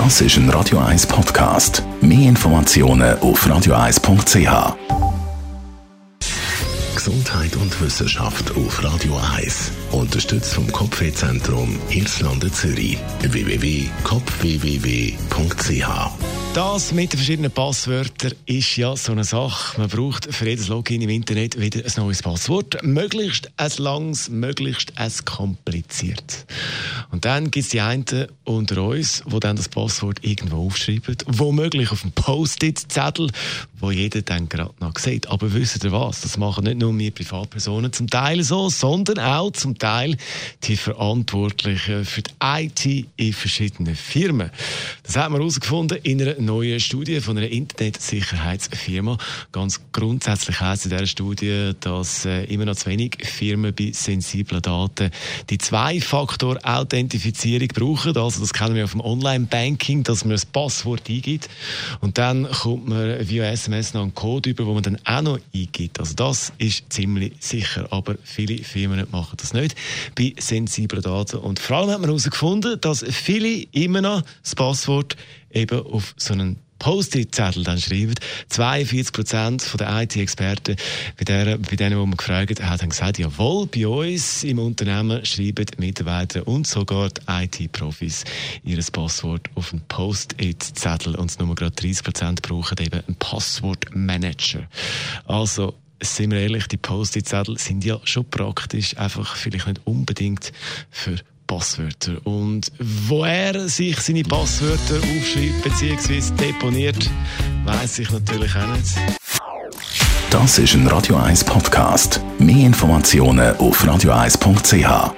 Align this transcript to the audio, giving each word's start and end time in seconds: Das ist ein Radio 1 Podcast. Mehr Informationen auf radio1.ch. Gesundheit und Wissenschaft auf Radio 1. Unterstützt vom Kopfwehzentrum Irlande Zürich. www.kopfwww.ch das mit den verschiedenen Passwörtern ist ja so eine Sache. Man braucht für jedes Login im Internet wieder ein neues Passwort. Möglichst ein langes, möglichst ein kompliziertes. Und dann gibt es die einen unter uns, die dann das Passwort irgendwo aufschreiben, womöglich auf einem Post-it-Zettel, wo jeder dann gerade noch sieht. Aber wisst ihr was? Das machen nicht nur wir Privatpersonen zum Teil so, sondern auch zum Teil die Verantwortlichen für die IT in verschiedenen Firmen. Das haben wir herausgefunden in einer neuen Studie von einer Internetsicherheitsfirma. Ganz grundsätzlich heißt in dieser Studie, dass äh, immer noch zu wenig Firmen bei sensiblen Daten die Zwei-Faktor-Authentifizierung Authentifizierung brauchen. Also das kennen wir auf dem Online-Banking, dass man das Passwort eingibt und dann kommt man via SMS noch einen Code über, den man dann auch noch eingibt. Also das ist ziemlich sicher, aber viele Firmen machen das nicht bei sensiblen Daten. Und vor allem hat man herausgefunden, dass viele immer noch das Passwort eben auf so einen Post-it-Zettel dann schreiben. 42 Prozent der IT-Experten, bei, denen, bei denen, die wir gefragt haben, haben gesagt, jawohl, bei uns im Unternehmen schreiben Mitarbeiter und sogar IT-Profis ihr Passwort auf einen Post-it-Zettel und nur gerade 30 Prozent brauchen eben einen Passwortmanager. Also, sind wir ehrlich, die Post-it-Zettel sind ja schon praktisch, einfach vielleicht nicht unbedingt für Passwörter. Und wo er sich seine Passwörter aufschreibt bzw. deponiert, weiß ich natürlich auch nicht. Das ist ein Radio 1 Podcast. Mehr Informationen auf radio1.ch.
Das 0.00 0.14
ist 0.20 0.36
ein 0.36 0.48
Radio 0.50 0.78
1 0.78 1.08
Podcast. 1.08 1.82
Mehr 2.00 2.28
Informationen 2.28 3.18
auf 3.18 3.44
radio1.ch. 3.44 4.76
Gesundheit 6.94 7.56
und 7.56 7.80
Wissenschaft 7.80 8.48
auf 8.52 8.84
Radio 8.84 9.18
1. 9.34 9.72
Unterstützt 9.90 10.54
vom 10.54 10.70
Kopfwehzentrum 10.70 11.80
Irlande 11.90 12.52
Zürich. 12.52 12.96
www.kopfwww.ch 13.22 16.10
das 16.54 16.90
mit 16.92 17.12
den 17.12 17.18
verschiedenen 17.18 17.50
Passwörtern 17.52 18.32
ist 18.46 18.74
ja 18.78 18.96
so 18.96 19.12
eine 19.12 19.22
Sache. 19.22 19.78
Man 19.78 19.88
braucht 19.90 20.34
für 20.34 20.48
jedes 20.48 20.66
Login 20.68 21.02
im 21.02 21.10
Internet 21.10 21.60
wieder 21.60 21.80
ein 21.84 21.92
neues 21.98 22.22
Passwort. 22.22 22.82
Möglichst 22.82 23.50
ein 23.58 23.70
langes, 23.76 24.28
möglichst 24.30 24.96
ein 24.98 25.12
kompliziertes. 25.26 26.46
Und 27.10 27.24
dann 27.24 27.50
gibt 27.50 27.64
es 27.64 27.70
die 27.70 27.80
einen 27.80 28.04
unter 28.44 28.82
uns, 28.82 29.22
die 29.26 29.40
dann 29.40 29.56
das 29.56 29.68
Passwort 29.68 30.18
irgendwo 30.22 30.66
aufschreiben, 30.66 31.16
womöglich 31.26 31.90
auf 31.90 32.02
einem 32.02 32.12
Post-it-Zettel, 32.12 33.30
wo 33.80 33.90
jeder 33.90 34.20
dann 34.22 34.48
gerade 34.48 34.72
noch 34.80 34.98
sieht. 34.98 35.28
Aber 35.28 35.52
wisst 35.54 35.82
ihr 35.84 35.92
was? 35.92 36.20
Das 36.20 36.36
machen 36.36 36.64
nicht 36.64 36.78
nur 36.78 36.96
wir 36.98 37.10
Privatpersonen 37.10 37.92
zum 37.92 38.08
Teil 38.10 38.42
so, 38.42 38.68
sondern 38.68 39.18
auch 39.20 39.52
zum 39.52 39.78
Teil 39.78 40.16
die 40.64 40.76
Verantwortlichen 40.76 42.04
für 42.04 42.22
die 42.22 42.26
IT 42.42 43.08
in 43.16 43.32
verschiedenen 43.32 43.96
Firmen. 43.96 44.50
Das 45.04 45.16
haben 45.16 45.32
wir 45.34 45.38
herausgefunden 45.38 45.98
in 46.02 46.20
einer 46.20 46.38
neuen 46.38 46.78
Studie 46.80 47.20
von 47.20 47.38
einer 47.38 47.48
Internetsicherheitsfirma. 47.48 49.16
Ganz 49.52 49.80
grundsätzlich 49.92 50.60
heißt 50.60 50.84
in 50.86 50.90
dieser 50.90 51.06
Studie, 51.06 51.72
dass 51.80 52.26
äh, 52.26 52.44
immer 52.44 52.66
noch 52.66 52.76
zu 52.76 52.86
wenig 52.90 53.16
Firmen 53.24 53.74
bei 53.74 53.92
sensiblen 53.94 54.60
Daten 54.60 55.10
die 55.48 55.58
Zwei-Faktor-Authentifizierung 55.58 56.97
Authentifizierung 56.98 57.68
brauchen. 57.68 58.16
Also 58.16 58.40
das 58.40 58.52
kennen 58.52 58.74
wir 58.74 58.84
auf 58.84 58.92
dem 58.92 59.00
Online-Banking, 59.00 60.02
dass 60.02 60.24
man 60.24 60.32
das 60.32 60.44
Passwort 60.46 61.08
eingibt 61.08 61.48
und 62.00 62.18
dann 62.18 62.50
kommt 62.50 62.88
man 62.88 63.28
via 63.28 63.44
SMS 63.46 63.94
noch 63.94 64.02
einen 64.02 64.14
Code 64.14 64.50
über, 64.50 64.64
den 64.64 64.74
man 64.74 64.82
dann 64.82 64.98
auch 65.04 65.22
noch 65.22 65.38
eingibt. 65.54 66.00
Also 66.00 66.14
das 66.14 66.52
ist 66.58 66.84
ziemlich 66.92 67.32
sicher, 67.38 67.86
aber 67.90 68.16
viele 68.24 68.58
Firmen 68.64 69.06
machen 69.12 69.36
das 69.40 69.52
nicht 69.52 69.76
bei 70.16 70.34
sensiblen 70.38 71.02
Daten. 71.02 71.36
Und 71.38 71.58
vor 71.60 71.76
allem 71.78 71.90
hat 71.90 72.00
man 72.00 72.08
herausgefunden, 72.10 72.80
dass 72.80 73.04
viele 73.04 73.64
immer 73.72 74.00
noch 74.00 74.22
das 74.42 74.54
Passwort 74.56 75.16
eben 75.52 75.78
auf 75.80 76.14
so 76.16 76.32
einen 76.32 76.56
Post-it-Zettel 76.78 77.64
dann 77.64 77.80
schreiben. 77.80 78.14
42 78.48 79.12
Prozent 79.12 79.76
der 79.80 80.02
IT-Experten, 80.02 80.76
bei, 81.18 81.24
denen, 81.24 81.62
bei 81.62 81.76
denen, 81.76 82.00
die 82.00 82.06
wir 82.08 82.16
gefragt 82.16 82.62
haben, 82.62 82.80
haben 82.82 82.90
gesagt, 82.90 83.18
jawohl, 83.18 83.66
bei 83.66 83.86
uns 83.86 84.44
im 84.44 84.58
Unternehmen 84.58 85.24
schreiben 85.24 85.66
Mitarbeiter 85.78 86.46
und 86.46 86.66
sogar 86.66 87.10
IT-Profis 87.28 88.24
ihr 88.64 88.78
Passwort 88.92 89.48
auf 89.54 89.72
einen 89.72 89.82
Post-it-Zettel 89.88 91.14
und 91.16 91.38
nur 91.40 91.54
gerade 91.54 91.72
30 91.74 92.04
Prozent 92.04 92.42
brauchen 92.42 92.78
eben 92.80 93.00
einen 93.06 93.16
Passwortmanager. 93.16 94.68
Also, 95.26 95.74
sind 96.00 96.30
wir 96.30 96.38
ehrlich, 96.40 96.68
die 96.68 96.76
Post-it-Zettel 96.76 97.58
sind 97.58 97.84
ja 97.84 97.98
schon 98.04 98.24
praktisch, 98.30 98.96
einfach 98.96 99.34
vielleicht 99.36 99.66
nicht 99.66 99.80
unbedingt 99.84 100.52
für 100.90 101.16
Passwörter. 101.48 102.18
Und 102.24 102.70
wo 102.78 103.24
er 103.24 103.68
sich 103.68 103.98
seine 103.98 104.22
Passwörter 104.22 104.96
aufschreibt 104.98 105.62
bzw. 105.64 106.22
deponiert, 106.38 107.10
weiß 107.64 107.98
ich 107.98 108.10
natürlich 108.10 108.54
auch 108.54 108.76
nicht. 108.76 108.94
Das 110.30 110.58
ist 110.58 110.74
ein 110.74 110.86
Radio 110.86 111.16
1 111.16 111.42
Podcast. 111.44 112.20
Mehr 112.38 112.66
Informationen 112.66 113.56
auf 113.56 113.82
radio1.ch. 113.84 115.12